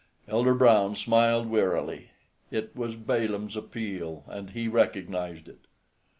Elder 0.27 0.55
Brown 0.55 0.95
smiled 0.95 1.45
wearily: 1.47 2.09
it 2.49 2.75
was 2.75 2.95
Balaam's 2.95 3.55
appeal, 3.55 4.23
and 4.25 4.49
he 4.49 4.67
recognized 4.67 5.47
it. 5.47 5.65